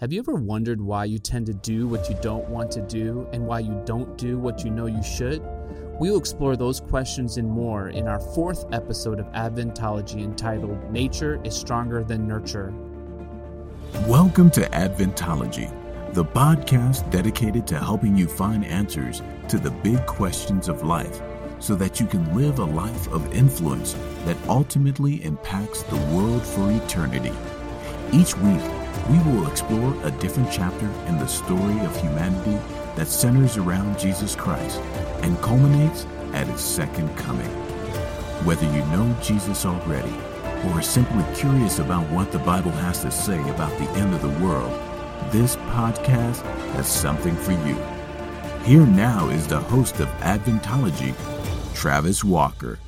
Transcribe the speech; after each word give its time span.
Have 0.00 0.12
you 0.12 0.20
ever 0.20 0.36
wondered 0.36 0.80
why 0.80 1.06
you 1.06 1.18
tend 1.18 1.46
to 1.46 1.54
do 1.54 1.88
what 1.88 2.08
you 2.08 2.16
don't 2.22 2.48
want 2.48 2.70
to 2.70 2.80
do 2.82 3.26
and 3.32 3.44
why 3.44 3.58
you 3.58 3.82
don't 3.84 4.16
do 4.16 4.38
what 4.38 4.64
you 4.64 4.70
know 4.70 4.86
you 4.86 5.02
should? 5.02 5.42
We 5.98 6.08
will 6.12 6.18
explore 6.18 6.56
those 6.56 6.78
questions 6.78 7.36
and 7.36 7.50
more 7.50 7.88
in 7.88 8.06
our 8.06 8.20
fourth 8.20 8.64
episode 8.72 9.18
of 9.18 9.26
Adventology 9.32 10.22
entitled 10.22 10.92
Nature 10.92 11.40
is 11.42 11.56
Stronger 11.56 12.04
Than 12.04 12.28
Nurture. 12.28 12.72
Welcome 14.06 14.52
to 14.52 14.68
Adventology, 14.68 15.68
the 16.14 16.24
podcast 16.24 17.10
dedicated 17.10 17.66
to 17.66 17.78
helping 17.80 18.16
you 18.16 18.28
find 18.28 18.64
answers 18.64 19.20
to 19.48 19.58
the 19.58 19.72
big 19.72 20.06
questions 20.06 20.68
of 20.68 20.84
life 20.84 21.20
so 21.58 21.74
that 21.74 21.98
you 21.98 22.06
can 22.06 22.36
live 22.36 22.60
a 22.60 22.64
life 22.64 23.08
of 23.08 23.34
influence 23.34 23.96
that 24.26 24.36
ultimately 24.46 25.24
impacts 25.24 25.82
the 25.82 25.96
world 26.14 26.44
for 26.44 26.70
eternity. 26.70 27.32
Each 28.12 28.36
week, 28.36 28.62
we 29.08 29.18
will 29.20 29.46
explore 29.46 29.94
a 30.04 30.10
different 30.10 30.52
chapter 30.52 30.86
in 31.06 31.18
the 31.18 31.26
story 31.26 31.78
of 31.80 31.96
humanity 32.00 32.58
that 32.96 33.08
centers 33.08 33.56
around 33.56 33.98
Jesus 33.98 34.36
Christ 34.36 34.80
and 35.22 35.40
culminates 35.40 36.06
at 36.34 36.46
his 36.46 36.60
second 36.60 37.08
coming. 37.16 37.48
Whether 38.44 38.66
you 38.66 38.84
know 38.86 39.16
Jesus 39.22 39.64
already 39.64 40.12
or 40.66 40.72
are 40.72 40.82
simply 40.82 41.24
curious 41.34 41.78
about 41.78 42.08
what 42.10 42.32
the 42.32 42.38
Bible 42.40 42.70
has 42.72 43.00
to 43.02 43.10
say 43.10 43.40
about 43.50 43.76
the 43.78 43.88
end 43.92 44.14
of 44.14 44.20
the 44.20 44.44
world, 44.44 44.70
this 45.32 45.56
podcast 45.56 46.42
has 46.72 46.86
something 46.86 47.34
for 47.36 47.52
you. 47.52 47.76
Here 48.64 48.86
now 48.86 49.28
is 49.28 49.46
the 49.46 49.60
host 49.60 50.00
of 50.00 50.08
Adventology, 50.20 51.14
Travis 51.74 52.22
Walker. 52.22 52.78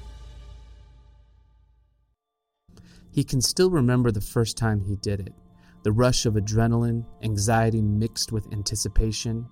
He 3.10 3.24
can 3.24 3.40
still 3.40 3.70
remember 3.70 4.10
the 4.10 4.20
first 4.20 4.56
time 4.56 4.80
he 4.80 4.96
did 4.96 5.20
it 5.20 5.34
the 5.82 5.92
rush 5.92 6.26
of 6.26 6.34
adrenaline, 6.34 7.04
anxiety 7.22 7.80
mixed 7.80 8.32
with 8.32 8.52
anticipation. 8.52 9.46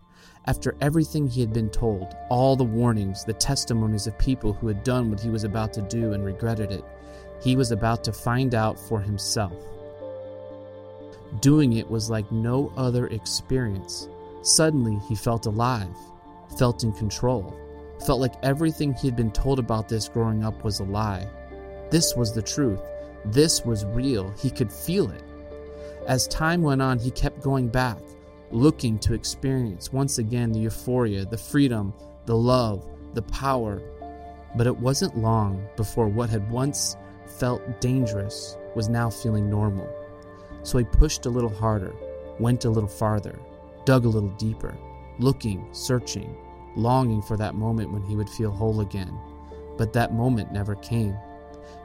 After 0.46 0.76
everything 0.80 1.26
he 1.26 1.40
had 1.40 1.52
been 1.52 1.70
told, 1.70 2.14
all 2.30 2.56
the 2.56 2.64
warnings, 2.64 3.24
the 3.24 3.32
testimonies 3.32 4.06
of 4.06 4.18
people 4.18 4.52
who 4.52 4.68
had 4.68 4.82
done 4.82 5.10
what 5.10 5.20
he 5.20 5.30
was 5.30 5.44
about 5.44 5.72
to 5.74 5.82
do 5.82 6.12
and 6.12 6.24
regretted 6.24 6.70
it, 6.70 6.84
he 7.42 7.56
was 7.56 7.70
about 7.70 8.02
to 8.04 8.12
find 8.12 8.54
out 8.54 8.78
for 8.78 9.00
himself. 9.00 9.52
Doing 11.40 11.74
it 11.74 11.90
was 11.90 12.10
like 12.10 12.30
no 12.32 12.72
other 12.76 13.06
experience. 13.08 14.08
Suddenly, 14.42 14.98
he 15.08 15.14
felt 15.14 15.46
alive, 15.46 15.94
felt 16.58 16.82
in 16.82 16.92
control, 16.92 17.54
felt 18.06 18.20
like 18.20 18.34
everything 18.42 18.94
he 18.94 19.06
had 19.06 19.16
been 19.16 19.30
told 19.30 19.58
about 19.58 19.88
this 19.88 20.08
growing 20.08 20.44
up 20.44 20.64
was 20.64 20.80
a 20.80 20.84
lie. 20.84 21.28
This 21.90 22.14
was 22.16 22.34
the 22.34 22.42
truth. 22.42 22.80
This 23.26 23.64
was 23.64 23.84
real. 23.86 24.30
He 24.38 24.50
could 24.50 24.72
feel 24.72 25.10
it. 25.10 25.22
As 26.08 26.26
time 26.26 26.62
went 26.62 26.80
on, 26.80 26.98
he 26.98 27.10
kept 27.10 27.42
going 27.42 27.68
back, 27.68 27.98
looking 28.50 28.98
to 29.00 29.12
experience 29.12 29.92
once 29.92 30.16
again 30.16 30.52
the 30.52 30.60
euphoria, 30.60 31.26
the 31.26 31.36
freedom, 31.36 31.92
the 32.24 32.34
love, 32.34 32.88
the 33.12 33.20
power. 33.20 33.82
But 34.56 34.66
it 34.66 34.78
wasn't 34.78 35.18
long 35.18 35.68
before 35.76 36.08
what 36.08 36.30
had 36.30 36.50
once 36.50 36.96
felt 37.26 37.82
dangerous 37.82 38.56
was 38.74 38.88
now 38.88 39.10
feeling 39.10 39.50
normal. 39.50 39.86
So 40.62 40.78
he 40.78 40.84
pushed 40.84 41.26
a 41.26 41.30
little 41.30 41.54
harder, 41.54 41.94
went 42.40 42.64
a 42.64 42.70
little 42.70 42.88
farther, 42.88 43.38
dug 43.84 44.06
a 44.06 44.08
little 44.08 44.30
deeper, 44.30 44.74
looking, 45.18 45.68
searching, 45.72 46.34
longing 46.74 47.20
for 47.20 47.36
that 47.36 47.54
moment 47.54 47.92
when 47.92 48.02
he 48.02 48.16
would 48.16 48.30
feel 48.30 48.50
whole 48.50 48.80
again. 48.80 49.14
But 49.76 49.92
that 49.92 50.14
moment 50.14 50.52
never 50.52 50.74
came. 50.76 51.14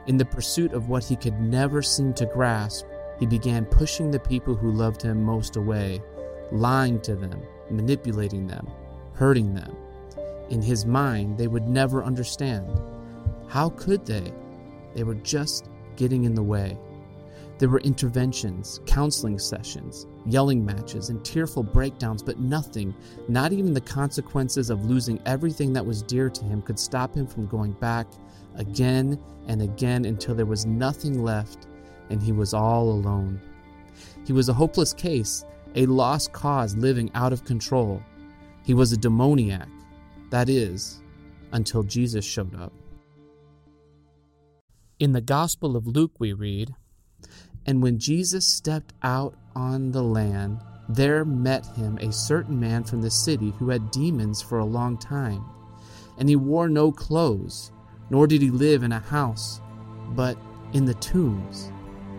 In 0.06 0.16
the 0.16 0.24
pursuit 0.24 0.72
of 0.72 0.88
what 0.88 1.04
he 1.04 1.14
could 1.14 1.38
never 1.42 1.82
seem 1.82 2.14
to 2.14 2.24
grasp, 2.24 2.86
he 3.18 3.26
began 3.26 3.64
pushing 3.64 4.10
the 4.10 4.18
people 4.18 4.54
who 4.54 4.70
loved 4.70 5.02
him 5.02 5.22
most 5.22 5.56
away, 5.56 6.02
lying 6.50 7.00
to 7.02 7.14
them, 7.14 7.40
manipulating 7.70 8.46
them, 8.46 8.68
hurting 9.14 9.54
them. 9.54 9.76
In 10.50 10.60
his 10.60 10.84
mind, 10.84 11.38
they 11.38 11.46
would 11.46 11.68
never 11.68 12.04
understand. 12.04 12.80
How 13.48 13.70
could 13.70 14.04
they? 14.04 14.32
They 14.94 15.04
were 15.04 15.14
just 15.14 15.68
getting 15.96 16.24
in 16.24 16.34
the 16.34 16.42
way. 16.42 16.78
There 17.58 17.68
were 17.68 17.80
interventions, 17.80 18.80
counseling 18.84 19.38
sessions, 19.38 20.06
yelling 20.26 20.64
matches, 20.64 21.08
and 21.08 21.24
tearful 21.24 21.62
breakdowns, 21.62 22.22
but 22.22 22.40
nothing, 22.40 22.92
not 23.28 23.52
even 23.52 23.72
the 23.72 23.80
consequences 23.80 24.70
of 24.70 24.84
losing 24.84 25.20
everything 25.24 25.72
that 25.72 25.86
was 25.86 26.02
dear 26.02 26.28
to 26.28 26.44
him, 26.44 26.62
could 26.62 26.78
stop 26.78 27.14
him 27.14 27.28
from 27.28 27.46
going 27.46 27.72
back 27.72 28.08
again 28.56 29.20
and 29.46 29.62
again 29.62 30.04
until 30.04 30.34
there 30.34 30.46
was 30.46 30.66
nothing 30.66 31.22
left 31.22 31.68
and 32.10 32.22
he 32.22 32.32
was 32.32 32.54
all 32.54 32.88
alone. 32.90 33.40
He 34.26 34.32
was 34.32 34.48
a 34.48 34.54
hopeless 34.54 34.92
case, 34.92 35.44
a 35.74 35.86
lost 35.86 36.32
cause 36.32 36.76
living 36.76 37.10
out 37.14 37.32
of 37.32 37.44
control. 37.44 38.02
He 38.64 38.74
was 38.74 38.92
a 38.92 38.96
demoniac, 38.96 39.68
that 40.30 40.48
is, 40.48 41.02
until 41.52 41.82
Jesus 41.82 42.24
showed 42.24 42.54
up. 42.54 42.72
In 44.98 45.12
the 45.12 45.20
Gospel 45.20 45.76
of 45.76 45.86
Luke, 45.86 46.18
we 46.18 46.32
read, 46.32 46.74
And 47.66 47.82
when 47.82 47.98
Jesus 47.98 48.46
stepped 48.46 48.94
out 49.02 49.34
on 49.54 49.92
the 49.92 50.02
land, 50.02 50.60
there 50.88 51.24
met 51.24 51.66
him 51.66 51.98
a 51.98 52.12
certain 52.12 52.58
man 52.58 52.84
from 52.84 53.02
the 53.02 53.10
city 53.10 53.52
who 53.58 53.70
had 53.70 53.90
demons 53.90 54.40
for 54.40 54.58
a 54.58 54.64
long 54.64 54.96
time. 54.98 55.44
And 56.18 56.28
he 56.28 56.36
wore 56.36 56.68
no 56.68 56.92
clothes, 56.92 57.72
nor 58.10 58.26
did 58.26 58.42
he 58.42 58.50
live 58.50 58.82
in 58.82 58.92
a 58.92 59.00
house, 59.00 59.60
but 60.10 60.38
in 60.72 60.84
the 60.84 60.94
tombs. 60.94 61.72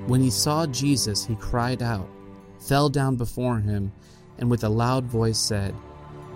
When 0.07 0.21
he 0.21 0.29
saw 0.29 0.67
Jesus, 0.67 1.25
he 1.25 1.35
cried 1.35 1.81
out, 1.81 2.07
fell 2.59 2.89
down 2.89 3.15
before 3.15 3.57
him, 3.59 3.91
and 4.37 4.51
with 4.51 4.63
a 4.63 4.69
loud 4.69 5.05
voice 5.05 5.39
said, 5.39 5.71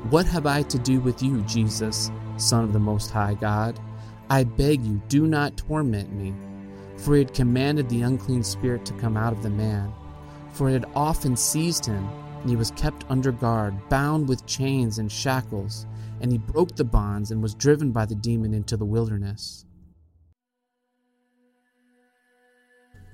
What 0.10 0.26
have 0.26 0.48
I 0.48 0.64
to 0.64 0.80
do 0.80 1.00
with 1.00 1.22
you, 1.22 1.42
Jesus, 1.42 2.10
Son 2.38 2.64
of 2.64 2.74
the 2.74 2.80
Most 2.80 3.12
High 3.12 3.36
God? 3.36 3.80
I 4.28 4.44
beg 4.44 4.84
you, 4.84 5.00
do 5.08 5.28
not 5.28 5.56
torment 5.56 6.12
me. 6.12 6.34
For 6.98 7.14
he 7.14 7.20
had 7.20 7.34
commanded 7.34 7.88
the 7.90 8.02
unclean 8.02 8.44
spirit 8.44 8.86
to 8.86 8.94
come 8.94 9.16
out 9.16 9.34
of 9.34 9.44
the 9.44 9.52
man. 9.52 9.94
For 10.52 10.70
it 10.70 10.74
had 10.74 10.90
often 10.96 11.36
seized 11.36 11.86
him, 11.86 12.10
and 12.42 12.50
he 12.50 12.56
was 12.56 12.72
kept 12.72 13.06
under 13.08 13.32
guard, 13.32 13.76
bound 13.88 14.28
with 14.28 14.48
chains 14.48 14.98
and 14.98 15.12
shackles, 15.12 15.86
and 16.22 16.32
he 16.32 16.40
broke 16.40 16.76
the 16.76 16.84
bonds 16.84 17.30
and 17.30 17.42
was 17.42 17.54
driven 17.54 17.92
by 17.92 18.08
the 18.08 18.16
demon 18.16 18.54
into 18.54 18.78
the 18.78 18.86
wilderness. 18.86 19.66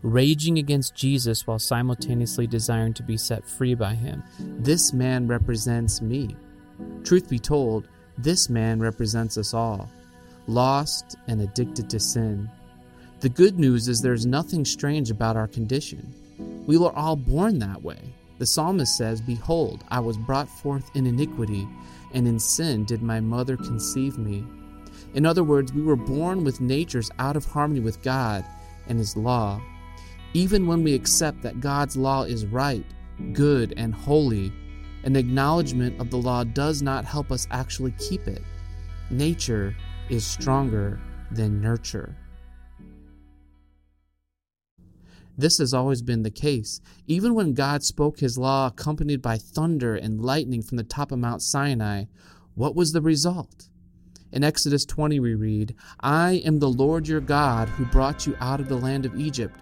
Raging 0.06 0.60
against 0.60 0.94
Jesus 0.94 1.48
while 1.48 1.58
simultaneously 1.58 2.46
desiring 2.46 2.94
to 2.94 3.02
be 3.02 3.18
set 3.18 3.44
free 3.44 3.74
by 3.74 3.96
him. 3.96 4.24
This 4.40 4.94
man 4.94 5.28
represents 5.28 6.00
me. 6.00 6.36
Truth 7.04 7.28
be 7.28 7.40
told, 7.40 7.88
this 8.20 8.48
man 8.48 8.80
represents 8.80 9.36
us 9.36 9.56
all, 9.56 9.90
lost 10.46 11.18
and 11.28 11.42
addicted 11.42 11.90
to 11.90 12.00
sin. 12.00 12.48
The 13.22 13.30
good 13.30 13.58
news 13.58 13.88
is 13.88 14.00
there's 14.00 14.28
nothing 14.28 14.64
strange 14.64 15.10
about 15.10 15.38
our 15.38 15.48
condition. 15.48 16.14
We 16.68 16.78
were 16.78 16.96
all 16.96 17.16
born 17.16 17.58
that 17.60 17.82
way. 17.82 18.14
The 18.38 18.46
psalmist 18.46 18.96
says, 18.96 19.22
Behold, 19.22 19.84
I 19.90 20.02
was 20.02 20.18
brought 20.18 20.50
forth 20.50 20.88
in 20.96 21.08
iniquity, 21.08 21.68
and 22.14 22.28
in 22.28 22.40
sin 22.40 22.86
did 22.86 23.02
my 23.02 23.20
mother 23.20 23.58
conceive 23.58 24.20
me. 24.20 24.46
In 25.16 25.26
other 25.26 25.44
words, 25.44 25.74
we 25.74 25.82
were 25.82 25.96
born 25.96 26.44
with 26.44 26.62
natures 26.62 27.10
out 27.18 27.36
of 27.36 27.46
harmony 27.46 27.80
with 27.80 28.04
God 28.04 28.46
and 28.88 29.00
His 29.00 29.18
law. 29.18 29.60
Even 30.36 30.68
when 30.68 30.84
we 30.84 30.94
accept 30.94 31.42
that 31.44 31.62
God's 31.62 31.96
law 31.96 32.24
is 32.24 32.46
right, 32.46 32.86
good, 33.32 33.74
and 33.78 33.96
holy, 33.96 34.52
an 35.06 35.16
acknowledgement 35.16 35.98
of 35.98 36.10
the 36.10 36.18
law 36.18 36.44
does 36.44 36.82
not 36.82 37.06
help 37.06 37.32
us 37.32 37.48
actually 37.52 37.92
keep 37.92 38.28
it. 38.28 38.44
Nature 39.10 39.74
is 40.10 40.28
stronger 40.28 41.00
than 41.32 41.62
nurture. 41.62 42.18
This 45.38 45.58
has 45.60 45.74
always 45.74 46.02
been 46.02 46.24
the 46.24 46.30
case. 46.30 46.82
Even 47.08 47.34
when 47.34 47.54
God 47.54 47.82
spoke 47.82 48.20
his 48.20 48.38
law 48.38 48.68
accompanied 48.68 49.22
by 49.22 49.38
thunder 49.38 49.96
and 49.96 50.20
lightning 50.20 50.62
from 50.62 50.76
the 50.76 50.84
top 50.84 51.14
of 51.14 51.20
Mount 51.20 51.44
Sinai, 51.44 52.08
what 52.56 52.76
was 52.76 52.92
the 52.92 53.02
result? 53.02 53.70
In 54.34 54.44
Exodus 54.44 54.84
20, 54.84 55.18
we 55.22 55.34
read, 55.34 55.76
I 56.02 56.42
am 56.44 56.60
the 56.60 56.68
Lord 56.68 57.08
your 57.08 57.22
God 57.22 57.70
who 57.70 57.86
brought 57.86 58.28
you 58.28 58.36
out 58.42 58.60
of 58.60 58.68
the 58.68 58.76
land 58.76 59.06
of 59.06 59.18
Egypt 59.18 59.62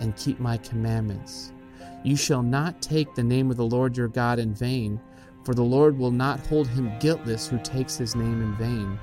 and 0.00 0.16
keep 0.16 0.40
my 0.40 0.56
commandments. 0.56 1.52
You 2.02 2.16
shall 2.16 2.42
not 2.42 2.80
take 2.82 3.14
the 3.14 3.22
name 3.22 3.50
of 3.50 3.56
the 3.56 3.64
Lord 3.66 3.96
your 3.96 4.08
God 4.08 4.38
in 4.38 4.54
vain, 4.54 5.00
for 5.44 5.54
the 5.54 5.62
Lord 5.62 5.98
will 5.98 6.10
not 6.10 6.46
hold 6.46 6.66
him 6.68 6.98
guiltless 6.98 7.46
who 7.46 7.58
takes 7.58 7.96
his 7.96 8.14
name 8.14 8.42
in 8.42 8.54
vain. 8.56 8.98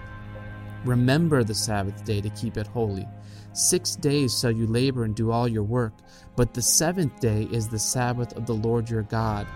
Remember 0.84 1.44
the 1.44 1.56
Sabbath 1.56 2.04
day 2.06 2.22
to 2.22 2.30
keep 2.32 2.58
it 2.58 2.68
holy. 2.68 3.08
Six 3.54 3.96
days 3.96 4.40
shall 4.40 4.52
you 4.52 4.68
labor 4.68 5.04
and 5.04 5.16
do 5.16 5.32
all 5.32 5.48
your 5.48 5.64
work, 5.64 5.94
but 6.36 6.54
the 6.54 6.62
seventh 6.62 7.20
day 7.20 7.48
is 7.52 7.68
the 7.68 7.80
Sabbath 7.80 8.36
of 8.36 8.46
the 8.46 8.54
Lord 8.54 8.90
your 8.90 9.04
God. 9.04 9.48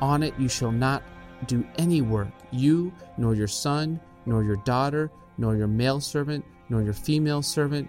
On 0.00 0.22
it 0.22 0.34
you 0.38 0.48
shall 0.48 0.72
not 0.72 1.02
do 1.46 1.66
any 1.78 2.00
work, 2.00 2.32
you, 2.50 2.92
nor 3.18 3.34
your 3.34 3.48
son, 3.48 4.00
nor 4.26 4.42
your 4.42 4.56
daughter, 4.56 5.10
nor 5.38 5.56
your 5.56 5.68
male 5.68 6.00
servant, 6.00 6.44
nor 6.68 6.82
your 6.82 6.94
female 6.94 7.42
servant, 7.42 7.88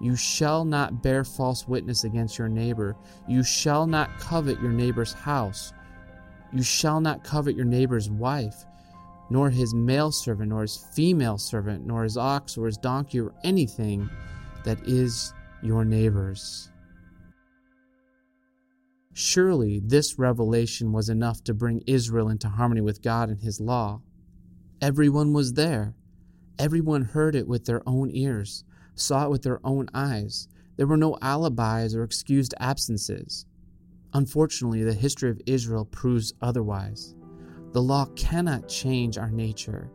You 0.00 0.16
shall 0.16 0.64
not 0.64 1.02
bear 1.02 1.24
false 1.24 1.66
witness 1.66 2.04
against 2.04 2.38
your 2.38 2.48
neighbor. 2.48 2.96
You 3.26 3.42
shall 3.42 3.86
not 3.86 4.18
covet 4.18 4.60
your 4.60 4.72
neighbor's 4.72 5.12
house. 5.12 5.72
You 6.52 6.62
shall 6.62 7.00
not 7.00 7.24
covet 7.24 7.56
your 7.56 7.64
neighbor's 7.64 8.10
wife, 8.10 8.64
nor 9.30 9.50
his 9.50 9.74
male 9.74 10.12
servant, 10.12 10.50
nor 10.50 10.62
his 10.62 10.76
female 10.94 11.38
servant, 11.38 11.86
nor 11.86 12.04
his 12.04 12.16
ox 12.16 12.56
or 12.56 12.66
his 12.66 12.76
donkey, 12.76 13.20
or 13.20 13.34
anything 13.42 14.08
that 14.64 14.78
is 14.86 15.32
your 15.62 15.84
neighbor's. 15.84 16.70
Surely 19.18 19.80
this 19.82 20.18
revelation 20.18 20.92
was 20.92 21.08
enough 21.08 21.42
to 21.44 21.54
bring 21.54 21.82
Israel 21.86 22.28
into 22.28 22.50
harmony 22.50 22.82
with 22.82 23.00
God 23.00 23.30
and 23.30 23.40
His 23.40 23.60
law. 23.60 24.02
Everyone 24.82 25.32
was 25.32 25.54
there. 25.54 25.94
Everyone 26.58 27.00
heard 27.00 27.34
it 27.34 27.48
with 27.48 27.64
their 27.64 27.82
own 27.86 28.10
ears, 28.10 28.62
saw 28.96 29.26
it 29.26 29.30
with 29.30 29.42
their 29.42 29.60
own 29.64 29.88
eyes. 29.94 30.48
There 30.76 30.86
were 30.86 30.96
no 30.96 31.16
alibis 31.22 31.94
or 31.94 32.02
excused 32.02 32.54
absences. 32.58 33.46
Unfortunately, 34.12 34.82
the 34.82 34.94
history 34.94 35.30
of 35.30 35.40
Israel 35.46 35.84
proves 35.84 36.34
otherwise. 36.42 37.14
The 37.72 37.82
law 37.82 38.06
cannot 38.16 38.68
change 38.68 39.18
our 39.18 39.30
nature. 39.30 39.90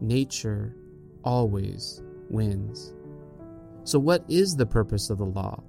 Nature 0.00 0.74
always 1.22 2.02
wins. 2.30 2.94
So, 3.84 3.98
what 3.98 4.24
is 4.28 4.56
the 4.56 4.66
purpose 4.66 5.10
of 5.10 5.18
the 5.18 5.24
law? 5.24 5.62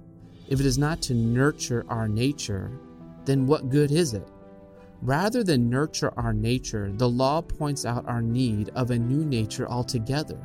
If 0.48 0.60
it 0.60 0.66
is 0.66 0.78
not 0.78 1.00
to 1.02 1.14
nurture 1.14 1.84
our 1.88 2.08
nature, 2.08 2.72
then 3.24 3.46
what 3.46 3.68
good 3.68 3.92
is 3.92 4.14
it? 4.14 4.28
Rather 5.02 5.42
than 5.42 5.70
nurture 5.70 6.12
our 6.18 6.32
nature, 6.32 6.92
the 6.92 7.08
law 7.08 7.40
points 7.40 7.86
out 7.86 8.06
our 8.08 8.20
need 8.20 8.70
of 8.74 8.90
a 8.90 8.98
new 8.98 9.24
nature 9.24 9.68
altogether. 9.68 10.38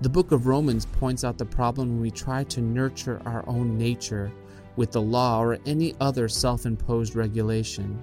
The 0.00 0.08
book 0.08 0.30
of 0.30 0.46
Romans 0.46 0.86
points 0.86 1.24
out 1.24 1.38
the 1.38 1.44
problem 1.44 1.88
when 1.88 2.00
we 2.00 2.12
try 2.12 2.44
to 2.44 2.60
nurture 2.60 3.20
our 3.26 3.42
own 3.48 3.76
nature 3.76 4.30
with 4.76 4.92
the 4.92 5.02
law 5.02 5.42
or 5.42 5.58
any 5.66 5.96
other 6.00 6.28
self 6.28 6.66
imposed 6.66 7.16
regulation. 7.16 8.00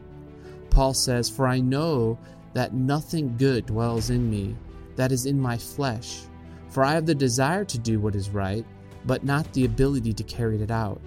Paul 0.70 0.94
says, 0.94 1.30
For 1.30 1.48
I 1.48 1.62
know 1.62 2.20
that 2.54 2.74
nothing 2.74 3.38
good 3.38 3.66
dwells 3.66 4.10
in 4.10 4.30
me, 4.30 4.58
that 4.98 5.14
is 5.14 5.26
in 5.26 5.40
my 5.40 5.58
flesh. 5.58 6.24
For 6.68 6.84
I 6.84 6.92
have 6.92 7.06
the 7.06 7.16
desire 7.16 7.64
to 7.64 7.80
do 7.80 8.02
what 8.02 8.16
is 8.16 8.30
right, 8.30 8.66
but 9.06 9.24
not 9.24 9.54
the 9.54 9.64
ability 9.64 10.12
to 10.12 10.24
carry 10.24 10.62
it 10.62 10.72
out. 10.72 11.02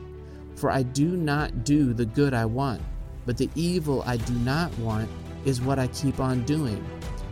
For 0.56 0.70
I 0.70 0.84
do 0.84 1.18
not 1.18 1.64
do 1.64 1.92
the 1.92 2.06
good 2.06 2.32
I 2.32 2.46
want, 2.46 2.80
but 3.26 3.36
the 3.36 3.50
evil 3.54 4.02
I 4.06 4.16
do 4.16 4.32
not 4.36 4.76
want 4.78 5.10
is 5.44 5.60
what 5.60 5.78
I 5.78 5.88
keep 5.88 6.18
on 6.18 6.44
doing. 6.44 6.82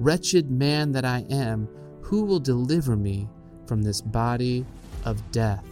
Wretched 0.00 0.50
man 0.50 0.92
that 0.92 1.04
I 1.04 1.26
am, 1.30 1.68
who 2.00 2.24
will 2.24 2.40
deliver 2.40 2.96
me 2.96 3.28
from 3.66 3.82
this 3.82 4.00
body 4.00 4.64
of 5.04 5.30
death? 5.30 5.64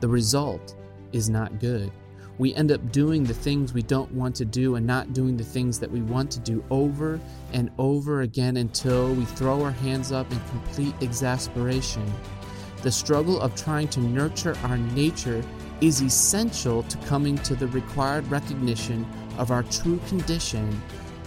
The 0.00 0.08
result 0.08 0.76
is 1.12 1.30
not 1.30 1.60
good. 1.60 1.90
We 2.36 2.54
end 2.54 2.70
up 2.70 2.92
doing 2.92 3.24
the 3.24 3.34
things 3.34 3.72
we 3.72 3.82
don't 3.82 4.12
want 4.12 4.36
to 4.36 4.44
do 4.44 4.74
and 4.74 4.86
not 4.86 5.14
doing 5.14 5.36
the 5.36 5.44
things 5.44 5.80
that 5.80 5.90
we 5.90 6.02
want 6.02 6.30
to 6.32 6.40
do 6.40 6.62
over 6.70 7.18
and 7.52 7.70
over 7.78 8.20
again 8.20 8.58
until 8.58 9.14
we 9.14 9.24
throw 9.24 9.64
our 9.64 9.72
hands 9.72 10.12
up 10.12 10.30
in 10.30 10.38
complete 10.50 10.94
exasperation 11.00 12.04
the 12.82 12.92
struggle 12.92 13.40
of 13.40 13.56
trying 13.56 13.88
to 13.88 14.00
nurture 14.00 14.56
our 14.64 14.78
nature 14.78 15.42
is 15.80 16.00
essential 16.00 16.84
to 16.84 16.96
coming 16.98 17.36
to 17.38 17.54
the 17.56 17.66
required 17.68 18.26
recognition 18.28 19.06
of 19.36 19.50
our 19.50 19.64
true 19.64 20.00
condition 20.08 20.80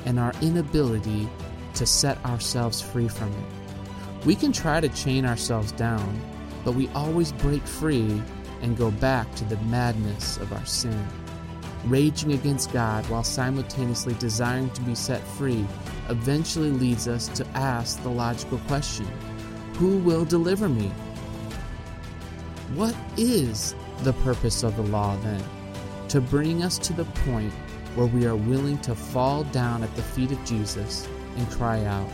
and 0.05 0.19
our 0.19 0.33
inability 0.41 1.29
to 1.75 1.85
set 1.85 2.23
ourselves 2.25 2.81
free 2.81 3.07
from 3.07 3.29
it. 3.29 4.25
We 4.25 4.35
can 4.35 4.51
try 4.51 4.79
to 4.79 4.89
chain 4.89 5.25
ourselves 5.25 5.71
down, 5.71 6.19
but 6.63 6.73
we 6.73 6.87
always 6.89 7.31
break 7.31 7.63
free 7.63 8.21
and 8.61 8.77
go 8.77 8.91
back 8.91 9.33
to 9.35 9.45
the 9.45 9.57
madness 9.61 10.37
of 10.37 10.53
our 10.53 10.65
sin. 10.65 11.07
Raging 11.85 12.33
against 12.33 12.71
God 12.71 13.07
while 13.09 13.23
simultaneously 13.23 14.13
desiring 14.15 14.69
to 14.71 14.81
be 14.81 14.93
set 14.93 15.21
free 15.21 15.65
eventually 16.09 16.69
leads 16.69 17.07
us 17.07 17.27
to 17.29 17.47
ask 17.49 18.01
the 18.03 18.09
logical 18.09 18.59
question 18.67 19.07
Who 19.77 19.97
will 19.97 20.25
deliver 20.25 20.69
me? 20.69 20.91
What 22.75 22.95
is 23.17 23.75
the 24.03 24.13
purpose 24.13 24.61
of 24.61 24.75
the 24.75 24.83
law 24.83 25.17
then? 25.17 25.43
To 26.09 26.21
bring 26.21 26.61
us 26.61 26.77
to 26.79 26.93
the 26.93 27.05
point 27.05 27.53
where 27.95 28.07
we 28.07 28.25
are 28.25 28.35
willing 28.35 28.77
to 28.79 28.95
fall 28.95 29.43
down 29.45 29.83
at 29.83 29.95
the 29.95 30.01
feet 30.01 30.31
of 30.31 30.43
Jesus 30.45 31.07
and 31.37 31.49
cry 31.51 31.83
out, 31.85 32.07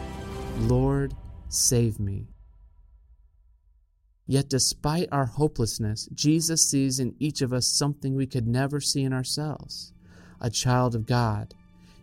Lord, 0.60 1.14
save 1.50 2.00
me. 2.00 2.28
Yet, 4.26 4.50
despite 4.50 5.08
our 5.12 5.26
hopelessness, 5.26 6.10
Jesus 6.14 6.70
sees 6.70 7.00
in 7.00 7.16
each 7.20 7.42
of 7.42 7.54
us 7.54 7.68
something 7.68 8.16
we 8.16 8.28
could 8.28 8.48
never 8.48 8.82
see 8.82 9.04
in 9.04 9.14
ourselves 9.14 9.94
a 10.42 10.50
child 10.50 10.94
of 10.96 11.06
God. 11.06 11.54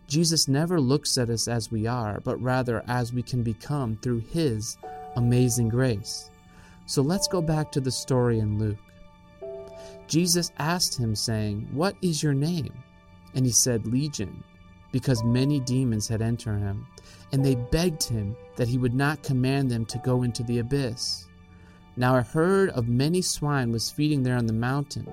Jesus 0.07 0.47
never 0.47 0.79
looks 0.79 1.17
at 1.17 1.29
us 1.29 1.47
as 1.47 1.71
we 1.71 1.87
are, 1.87 2.19
but 2.21 2.41
rather 2.41 2.83
as 2.87 3.13
we 3.13 3.21
can 3.21 3.43
become 3.43 3.97
through 3.97 4.19
His 4.31 4.77
amazing 5.15 5.69
grace. 5.69 6.29
So 6.85 7.01
let's 7.01 7.27
go 7.27 7.41
back 7.41 7.71
to 7.71 7.79
the 7.79 7.91
story 7.91 8.39
in 8.39 8.59
Luke. 8.59 8.77
Jesus 10.07 10.51
asked 10.59 10.97
him, 10.97 11.15
saying, 11.15 11.67
What 11.71 11.95
is 12.01 12.21
your 12.21 12.33
name? 12.33 12.73
And 13.35 13.45
he 13.45 13.51
said, 13.51 13.85
Legion, 13.85 14.43
because 14.91 15.23
many 15.23 15.59
demons 15.59 16.07
had 16.07 16.21
entered 16.21 16.59
him. 16.59 16.87
And 17.31 17.43
they 17.43 17.55
begged 17.55 18.03
him 18.03 18.35
that 18.55 18.67
he 18.67 18.77
would 18.77 18.93
not 18.93 19.23
command 19.23 19.69
them 19.69 19.85
to 19.87 19.97
go 19.99 20.23
into 20.23 20.43
the 20.43 20.59
abyss. 20.59 21.27
Now 21.97 22.15
a 22.15 22.21
herd 22.21 22.69
of 22.71 22.87
many 22.87 23.21
swine 23.21 23.71
was 23.71 23.91
feeding 23.91 24.23
there 24.23 24.37
on 24.37 24.45
the 24.45 24.53
mountain. 24.53 25.11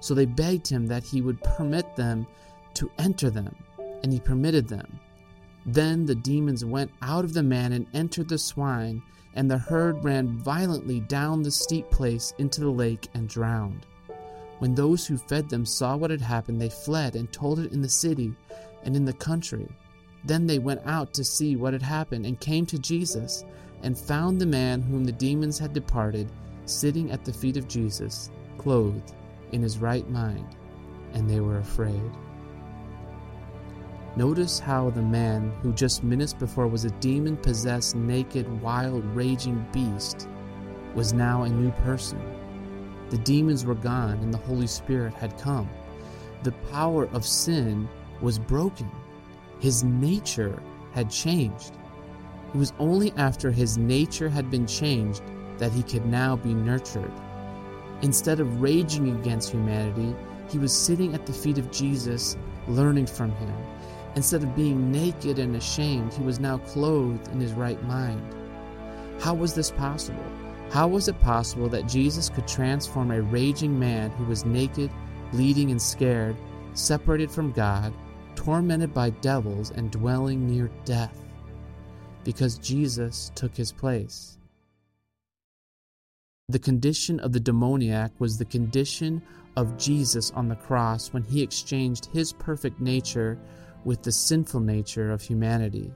So 0.00 0.14
they 0.14 0.26
begged 0.26 0.68
him 0.68 0.86
that 0.86 1.04
he 1.04 1.20
would 1.20 1.42
permit 1.42 1.96
them 1.96 2.26
to 2.74 2.90
enter 2.98 3.30
them. 3.30 3.54
And 4.02 4.12
he 4.12 4.20
permitted 4.20 4.68
them. 4.68 5.00
Then 5.64 6.06
the 6.06 6.14
demons 6.14 6.64
went 6.64 6.92
out 7.02 7.24
of 7.24 7.34
the 7.34 7.42
man 7.42 7.72
and 7.72 7.86
entered 7.92 8.28
the 8.28 8.38
swine 8.38 9.02
and 9.36 9.50
the 9.50 9.58
herd 9.58 10.02
ran 10.02 10.38
violently 10.38 11.00
down 11.00 11.42
the 11.42 11.50
steep 11.50 11.88
place 11.90 12.32
into 12.38 12.62
the 12.62 12.70
lake 12.70 13.08
and 13.14 13.28
drowned. 13.28 13.86
When 14.58 14.74
those 14.74 15.06
who 15.06 15.18
fed 15.18 15.48
them 15.48 15.66
saw 15.66 15.96
what 15.96 16.10
had 16.10 16.20
happened, 16.20 16.60
they 16.60 16.70
fled 16.70 17.14
and 17.14 17.30
told 17.32 17.58
it 17.58 17.72
in 17.72 17.82
the 17.82 17.88
city 17.88 18.34
and 18.84 18.96
in 18.96 19.04
the 19.04 19.12
country. 19.12 19.68
Then 20.24 20.46
they 20.46 20.58
went 20.58 20.80
out 20.86 21.12
to 21.14 21.24
see 21.24 21.56
what 21.56 21.72
had 21.72 21.82
happened 21.82 22.26
and 22.26 22.40
came 22.40 22.66
to 22.66 22.78
Jesus 22.78 23.44
and 23.82 23.98
found 23.98 24.40
the 24.40 24.46
man 24.46 24.82
whom 24.82 25.04
the 25.04 25.12
demons 25.12 25.58
had 25.58 25.72
departed 25.72 26.30
sitting 26.64 27.10
at 27.10 27.24
the 27.24 27.32
feet 27.32 27.56
of 27.56 27.68
Jesus, 27.68 28.30
clothed 28.58 29.14
in 29.52 29.62
his 29.62 29.78
right 29.78 30.08
mind, 30.10 30.56
and 31.12 31.28
they 31.28 31.40
were 31.40 31.58
afraid. 31.58 32.10
Notice 34.16 34.58
how 34.58 34.90
the 34.90 35.02
man 35.02 35.52
who 35.62 35.72
just 35.72 36.02
minutes 36.02 36.32
before 36.32 36.66
was 36.66 36.86
a 36.86 36.90
demon 36.90 37.36
possessed, 37.36 37.94
naked, 37.94 38.62
wild, 38.62 39.04
raging 39.14 39.64
beast 39.72 40.28
was 40.94 41.12
now 41.12 41.42
a 41.42 41.48
new 41.48 41.70
person. 41.82 42.18
The 43.10 43.18
demons 43.18 43.64
were 43.64 43.74
gone 43.74 44.18
and 44.18 44.32
the 44.32 44.38
Holy 44.38 44.66
Spirit 44.66 45.14
had 45.14 45.38
come. 45.38 45.68
The 46.42 46.52
power 46.70 47.08
of 47.08 47.24
sin 47.24 47.88
was 48.20 48.38
broken. 48.38 48.90
His 49.60 49.84
nature 49.84 50.62
had 50.92 51.10
changed. 51.10 51.72
It 52.54 52.58
was 52.58 52.72
only 52.78 53.12
after 53.16 53.50
his 53.50 53.78
nature 53.78 54.28
had 54.28 54.50
been 54.50 54.66
changed 54.66 55.22
that 55.58 55.72
he 55.72 55.82
could 55.82 56.06
now 56.06 56.36
be 56.36 56.54
nurtured. 56.54 57.12
Instead 58.02 58.40
of 58.40 58.60
raging 58.60 59.10
against 59.16 59.50
humanity, 59.50 60.14
he 60.48 60.58
was 60.58 60.72
sitting 60.72 61.14
at 61.14 61.26
the 61.26 61.32
feet 61.32 61.58
of 61.58 61.70
Jesus, 61.70 62.36
learning 62.68 63.06
from 63.06 63.30
him. 63.32 63.54
Instead 64.14 64.42
of 64.42 64.56
being 64.56 64.90
naked 64.90 65.38
and 65.38 65.56
ashamed, 65.56 66.12
he 66.12 66.22
was 66.22 66.40
now 66.40 66.58
clothed 66.58 67.28
in 67.28 67.40
his 67.40 67.52
right 67.52 67.82
mind. 67.84 68.34
How 69.20 69.34
was 69.34 69.54
this 69.54 69.70
possible? 69.70 70.24
How 70.70 70.88
was 70.88 71.08
it 71.08 71.18
possible 71.20 71.68
that 71.70 71.88
Jesus 71.88 72.28
could 72.28 72.46
transform 72.46 73.10
a 73.10 73.22
raging 73.22 73.78
man 73.78 74.10
who 74.10 74.24
was 74.24 74.44
naked, 74.44 74.90
bleeding, 75.30 75.70
and 75.70 75.80
scared, 75.80 76.36
separated 76.74 77.30
from 77.30 77.52
God, 77.52 77.94
tormented 78.34 78.92
by 78.92 79.10
devils, 79.10 79.70
and 79.70 79.90
dwelling 79.90 80.46
near 80.46 80.70
death? 80.84 81.16
Because 82.24 82.58
Jesus 82.58 83.30
took 83.34 83.56
his 83.56 83.72
place. 83.72 84.36
The 86.48 86.58
condition 86.58 87.20
of 87.20 87.32
the 87.32 87.40
demoniac 87.40 88.12
was 88.18 88.36
the 88.36 88.44
condition 88.44 89.22
of 89.56 89.78
Jesus 89.78 90.30
on 90.32 90.48
the 90.48 90.56
cross 90.56 91.12
when 91.12 91.22
he 91.22 91.42
exchanged 91.42 92.06
his 92.06 92.32
perfect 92.32 92.80
nature 92.80 93.38
with 93.84 94.02
the 94.02 94.12
sinful 94.12 94.60
nature 94.60 95.10
of 95.10 95.22
humanity. 95.22 95.90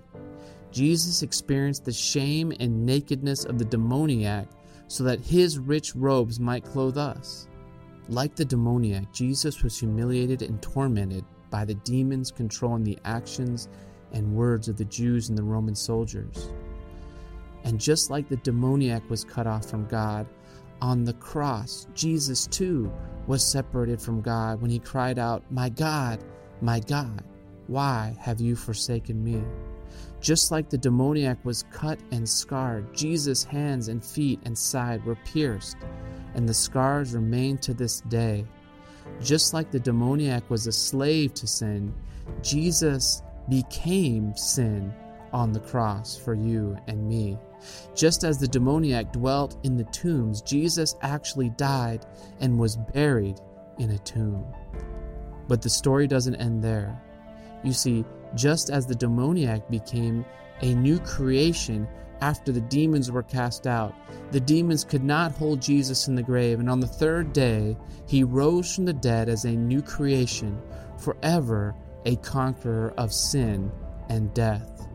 Jesus 0.72 1.22
experienced 1.22 1.84
the 1.84 1.92
shame 1.92 2.52
and 2.60 2.86
nakedness 2.86 3.44
of 3.44 3.58
the 3.58 3.64
demoniac 3.64 4.48
so 4.90 5.04
that 5.04 5.20
his 5.20 5.56
rich 5.56 5.94
robes 5.94 6.40
might 6.40 6.64
clothe 6.64 6.98
us. 6.98 7.46
Like 8.08 8.34
the 8.34 8.44
demoniac, 8.44 9.12
Jesus 9.12 9.62
was 9.62 9.78
humiliated 9.78 10.42
and 10.42 10.60
tormented 10.60 11.24
by 11.48 11.64
the 11.64 11.76
demons 11.76 12.32
controlling 12.32 12.82
the 12.82 12.98
actions 13.04 13.68
and 14.10 14.34
words 14.34 14.68
of 14.68 14.76
the 14.76 14.84
Jews 14.84 15.28
and 15.28 15.38
the 15.38 15.44
Roman 15.44 15.76
soldiers. 15.76 16.50
And 17.62 17.78
just 17.78 18.10
like 18.10 18.28
the 18.28 18.38
demoniac 18.38 19.08
was 19.08 19.22
cut 19.22 19.46
off 19.46 19.64
from 19.70 19.86
God, 19.86 20.26
on 20.82 21.04
the 21.04 21.14
cross, 21.14 21.86
Jesus 21.94 22.48
too 22.48 22.92
was 23.28 23.46
separated 23.46 24.02
from 24.02 24.20
God 24.20 24.60
when 24.60 24.72
he 24.72 24.80
cried 24.80 25.20
out, 25.20 25.44
My 25.52 25.68
God, 25.68 26.24
my 26.60 26.80
God, 26.80 27.22
why 27.68 28.16
have 28.18 28.40
you 28.40 28.56
forsaken 28.56 29.22
me? 29.22 29.40
Just 30.20 30.50
like 30.50 30.68
the 30.68 30.78
demoniac 30.78 31.38
was 31.44 31.64
cut 31.72 31.98
and 32.12 32.28
scarred, 32.28 32.94
Jesus' 32.94 33.42
hands 33.42 33.88
and 33.88 34.04
feet 34.04 34.40
and 34.44 34.56
side 34.56 35.04
were 35.04 35.16
pierced, 35.16 35.78
and 36.34 36.48
the 36.48 36.54
scars 36.54 37.14
remain 37.14 37.56
to 37.58 37.72
this 37.72 38.02
day. 38.02 38.44
Just 39.22 39.54
like 39.54 39.70
the 39.70 39.80
demoniac 39.80 40.48
was 40.50 40.66
a 40.66 40.72
slave 40.72 41.32
to 41.34 41.46
sin, 41.46 41.94
Jesus 42.42 43.22
became 43.48 44.36
sin 44.36 44.92
on 45.32 45.52
the 45.52 45.60
cross 45.60 46.16
for 46.16 46.34
you 46.34 46.76
and 46.86 47.08
me. 47.08 47.38
Just 47.94 48.24
as 48.24 48.38
the 48.38 48.48
demoniac 48.48 49.12
dwelt 49.12 49.58
in 49.64 49.76
the 49.76 49.84
tombs, 49.84 50.42
Jesus 50.42 50.96
actually 51.02 51.50
died 51.50 52.04
and 52.40 52.58
was 52.58 52.76
buried 52.76 53.40
in 53.78 53.90
a 53.90 53.98
tomb. 53.98 54.44
But 55.48 55.62
the 55.62 55.70
story 55.70 56.06
doesn't 56.06 56.36
end 56.36 56.62
there. 56.62 57.00
You 57.62 57.72
see, 57.72 58.04
just 58.34 58.70
as 58.70 58.86
the 58.86 58.94
demoniac 58.94 59.68
became 59.70 60.24
a 60.62 60.74
new 60.74 60.98
creation 61.00 61.88
after 62.20 62.52
the 62.52 62.60
demons 62.60 63.10
were 63.10 63.22
cast 63.22 63.66
out, 63.66 63.94
the 64.30 64.40
demons 64.40 64.84
could 64.84 65.02
not 65.02 65.32
hold 65.32 65.62
Jesus 65.62 66.06
in 66.08 66.14
the 66.14 66.22
grave, 66.22 66.60
and 66.60 66.68
on 66.68 66.80
the 66.80 66.86
third 66.86 67.32
day 67.32 67.76
he 68.06 68.22
rose 68.22 68.74
from 68.74 68.84
the 68.84 68.92
dead 68.92 69.28
as 69.28 69.44
a 69.44 69.50
new 69.50 69.80
creation, 69.80 70.60
forever 70.98 71.74
a 72.04 72.16
conqueror 72.16 72.92
of 72.98 73.12
sin 73.12 73.72
and 74.08 74.32
death. 74.34 74.86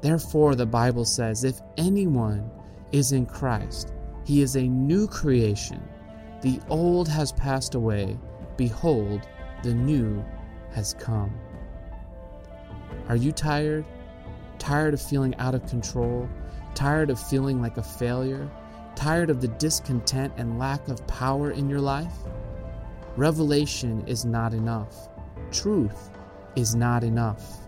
Therefore, 0.00 0.54
the 0.54 0.66
Bible 0.66 1.04
says, 1.04 1.44
if 1.44 1.60
anyone 1.76 2.50
is 2.92 3.12
in 3.12 3.26
Christ, 3.26 3.92
he 4.24 4.42
is 4.42 4.56
a 4.56 4.62
new 4.62 5.08
creation. 5.08 5.82
The 6.40 6.60
old 6.68 7.08
has 7.08 7.32
passed 7.32 7.74
away. 7.74 8.18
Behold, 8.56 9.26
the 9.62 9.74
new 9.74 10.24
has 10.70 10.94
come. 10.94 11.32
Are 13.08 13.16
you 13.16 13.32
tired? 13.32 13.86
Tired 14.58 14.92
of 14.92 15.00
feeling 15.00 15.34
out 15.36 15.54
of 15.54 15.66
control? 15.66 16.28
Tired 16.74 17.08
of 17.08 17.18
feeling 17.18 17.62
like 17.62 17.78
a 17.78 17.82
failure? 17.82 18.50
Tired 18.94 19.30
of 19.30 19.40
the 19.40 19.48
discontent 19.48 20.34
and 20.36 20.58
lack 20.58 20.88
of 20.88 21.06
power 21.06 21.50
in 21.50 21.70
your 21.70 21.80
life? 21.80 22.12
Revelation 23.16 24.06
is 24.06 24.26
not 24.26 24.52
enough. 24.52 25.08
Truth 25.50 26.10
is 26.54 26.74
not 26.74 27.02
enough. 27.02 27.58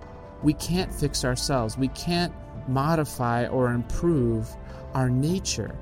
We 0.42 0.52
can't 0.52 0.92
fix 0.92 1.24
ourselves. 1.24 1.78
We 1.78 1.88
can't 1.88 2.34
modify 2.68 3.46
or 3.46 3.72
improve 3.72 4.46
our 4.92 5.08
nature. 5.08 5.74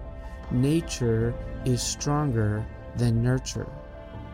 Nature 0.52 1.34
is 1.64 1.82
stronger 1.82 2.64
than 2.96 3.22
nurture. 3.22 3.68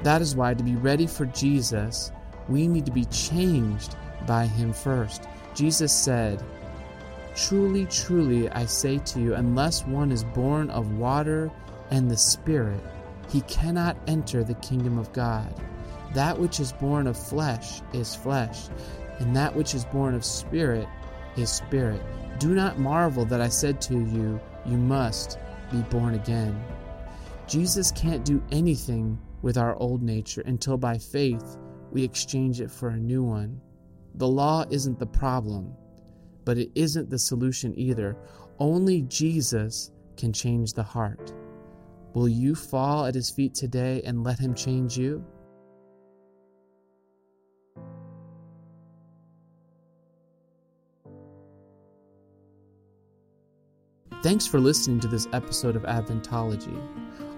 That 0.02 0.20
is 0.20 0.36
why, 0.36 0.52
to 0.52 0.62
be 0.62 0.76
ready 0.76 1.06
for 1.06 1.24
Jesus, 1.26 2.12
we 2.46 2.68
need 2.68 2.84
to 2.84 2.92
be 2.92 3.06
changed 3.06 3.96
by 4.26 4.46
Him 4.46 4.72
first. 4.72 5.24
Jesus 5.54 5.92
said, 5.92 6.42
Truly, 7.36 7.86
truly, 7.86 8.48
I 8.50 8.66
say 8.66 8.98
to 8.98 9.20
you, 9.20 9.34
unless 9.34 9.86
one 9.86 10.12
is 10.12 10.24
born 10.24 10.70
of 10.70 10.92
water 10.92 11.50
and 11.90 12.10
the 12.10 12.16
Spirit, 12.16 12.80
he 13.28 13.40
cannot 13.42 13.96
enter 14.06 14.44
the 14.44 14.54
kingdom 14.54 14.98
of 14.98 15.12
God. 15.12 15.52
That 16.14 16.38
which 16.38 16.60
is 16.60 16.72
born 16.72 17.06
of 17.06 17.18
flesh 17.18 17.82
is 17.92 18.14
flesh, 18.14 18.68
and 19.18 19.34
that 19.34 19.54
which 19.54 19.74
is 19.74 19.84
born 19.84 20.14
of 20.14 20.24
spirit 20.24 20.86
is 21.36 21.50
spirit. 21.50 22.00
Do 22.38 22.54
not 22.54 22.78
marvel 22.78 23.24
that 23.26 23.40
I 23.40 23.48
said 23.48 23.80
to 23.82 23.94
you, 23.94 24.40
You 24.64 24.76
must 24.76 25.38
be 25.72 25.78
born 25.82 26.14
again. 26.14 26.62
Jesus 27.46 27.90
can't 27.92 28.24
do 28.24 28.42
anything 28.52 29.18
with 29.42 29.58
our 29.58 29.74
old 29.76 30.02
nature 30.02 30.42
until 30.46 30.76
by 30.76 30.96
faith 30.98 31.56
we 31.90 32.02
exchange 32.02 32.60
it 32.60 32.70
for 32.70 32.88
a 32.88 32.96
new 32.96 33.22
one. 33.22 33.60
The 34.16 34.28
law 34.28 34.64
isn't 34.70 34.98
the 34.98 35.06
problem, 35.06 35.74
but 36.44 36.58
it 36.58 36.70
isn't 36.74 37.10
the 37.10 37.18
solution 37.18 37.76
either. 37.78 38.16
Only 38.58 39.02
Jesus 39.02 39.90
can 40.16 40.32
change 40.32 40.72
the 40.72 40.82
heart. 40.82 41.32
Will 42.14 42.28
you 42.28 42.54
fall 42.54 43.06
at 43.06 43.14
his 43.14 43.30
feet 43.30 43.54
today 43.54 44.02
and 44.04 44.22
let 44.22 44.38
him 44.38 44.54
change 44.54 44.96
you? 44.96 45.24
Thanks 54.22 54.46
for 54.46 54.58
listening 54.58 55.00
to 55.00 55.08
this 55.08 55.26
episode 55.34 55.76
of 55.76 55.82
Adventology. 55.82 56.80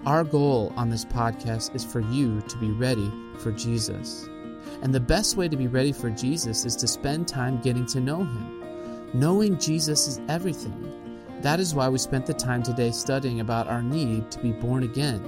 Our 0.04 0.22
goal 0.22 0.72
on 0.76 0.88
this 0.88 1.04
podcast 1.04 1.74
is 1.74 1.84
for 1.84 2.00
you 2.00 2.40
to 2.42 2.56
be 2.58 2.70
ready 2.70 3.10
for 3.38 3.50
Jesus. 3.50 4.28
And 4.82 4.94
the 4.94 5.00
best 5.00 5.36
way 5.36 5.48
to 5.48 5.56
be 5.56 5.66
ready 5.66 5.92
for 5.92 6.10
Jesus 6.10 6.64
is 6.64 6.76
to 6.76 6.88
spend 6.88 7.26
time 7.26 7.60
getting 7.60 7.86
to 7.86 8.00
know 8.00 8.18
Him. 8.18 9.10
Knowing 9.14 9.58
Jesus 9.58 10.06
is 10.06 10.20
everything. 10.28 10.92
That 11.42 11.60
is 11.60 11.74
why 11.74 11.88
we 11.88 11.98
spent 11.98 12.26
the 12.26 12.34
time 12.34 12.62
today 12.62 12.90
studying 12.90 13.40
about 13.40 13.68
our 13.68 13.82
need 13.82 14.30
to 14.30 14.38
be 14.40 14.52
born 14.52 14.82
again. 14.82 15.22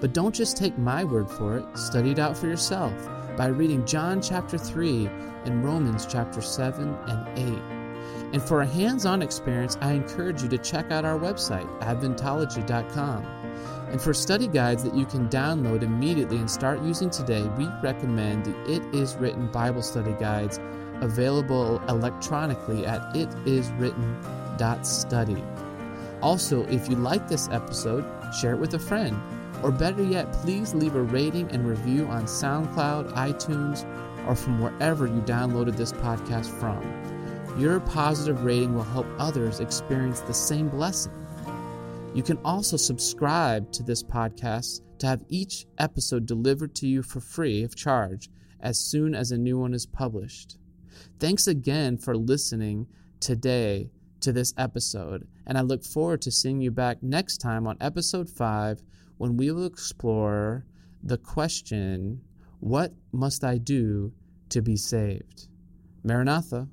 But 0.00 0.12
don't 0.12 0.34
just 0.34 0.56
take 0.56 0.76
my 0.78 1.04
word 1.04 1.30
for 1.30 1.58
it, 1.58 1.78
study 1.78 2.10
it 2.10 2.18
out 2.18 2.36
for 2.36 2.48
yourself 2.48 2.92
by 3.36 3.46
reading 3.46 3.86
John 3.86 4.20
chapter 4.20 4.58
3 4.58 5.06
and 5.44 5.64
Romans 5.64 6.06
chapter 6.06 6.40
7 6.40 6.94
and 7.06 7.38
8. 7.38 7.46
And 8.32 8.42
for 8.42 8.62
a 8.62 8.66
hands 8.66 9.06
on 9.06 9.22
experience, 9.22 9.76
I 9.80 9.92
encourage 9.92 10.42
you 10.42 10.48
to 10.48 10.58
check 10.58 10.90
out 10.90 11.04
our 11.04 11.18
website, 11.18 11.68
adventology.com. 11.80 13.41
And 13.92 14.00
for 14.00 14.14
study 14.14 14.48
guides 14.48 14.82
that 14.84 14.94
you 14.94 15.04
can 15.04 15.28
download 15.28 15.82
immediately 15.82 16.38
and 16.38 16.50
start 16.50 16.82
using 16.82 17.10
today, 17.10 17.42
we 17.58 17.68
recommend 17.82 18.46
the 18.46 18.72
It 18.72 18.82
Is 18.94 19.16
Written 19.16 19.52
Bible 19.52 19.82
Study 19.82 20.14
Guides 20.18 20.58
available 21.02 21.78
electronically 21.88 22.86
at 22.86 23.02
itiswritten.study. 23.14 25.44
Also, 26.22 26.64
if 26.68 26.88
you 26.88 26.96
like 26.96 27.28
this 27.28 27.50
episode, 27.50 28.06
share 28.40 28.54
it 28.54 28.58
with 28.58 28.72
a 28.72 28.78
friend. 28.78 29.14
Or 29.62 29.70
better 29.70 30.02
yet, 30.02 30.32
please 30.32 30.72
leave 30.72 30.94
a 30.94 31.02
rating 31.02 31.50
and 31.50 31.68
review 31.68 32.06
on 32.06 32.24
SoundCloud, 32.24 33.12
iTunes, 33.12 33.84
or 34.26 34.34
from 34.34 34.58
wherever 34.58 35.06
you 35.06 35.20
downloaded 35.20 35.76
this 35.76 35.92
podcast 35.92 36.48
from. 36.48 36.80
Your 37.60 37.78
positive 37.80 38.42
rating 38.42 38.74
will 38.74 38.84
help 38.84 39.06
others 39.18 39.60
experience 39.60 40.20
the 40.20 40.32
same 40.32 40.70
blessing. 40.70 41.12
You 42.14 42.22
can 42.22 42.36
also 42.44 42.76
subscribe 42.76 43.72
to 43.72 43.82
this 43.82 44.02
podcast 44.02 44.82
to 44.98 45.06
have 45.06 45.24
each 45.30 45.66
episode 45.78 46.26
delivered 46.26 46.74
to 46.76 46.86
you 46.86 47.02
for 47.02 47.20
free 47.20 47.62
of 47.62 47.74
charge 47.74 48.28
as 48.60 48.78
soon 48.78 49.14
as 49.14 49.32
a 49.32 49.38
new 49.38 49.58
one 49.58 49.72
is 49.72 49.86
published. 49.86 50.58
Thanks 51.18 51.46
again 51.46 51.96
for 51.96 52.14
listening 52.14 52.86
today 53.18 53.90
to 54.20 54.30
this 54.30 54.52
episode, 54.58 55.26
and 55.46 55.56
I 55.56 55.62
look 55.62 55.84
forward 55.84 56.20
to 56.22 56.30
seeing 56.30 56.60
you 56.60 56.70
back 56.70 57.02
next 57.02 57.38
time 57.38 57.66
on 57.66 57.78
episode 57.80 58.28
5 58.28 58.82
when 59.16 59.38
we 59.38 59.50
will 59.50 59.64
explore 59.64 60.66
the 61.02 61.16
question 61.16 62.20
What 62.60 62.92
must 63.10 63.42
I 63.42 63.56
do 63.56 64.12
to 64.50 64.60
be 64.60 64.76
saved? 64.76 65.48
Maranatha. 66.04 66.68